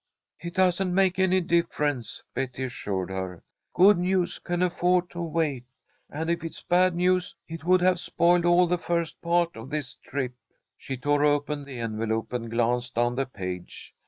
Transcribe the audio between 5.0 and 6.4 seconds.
to wait, and,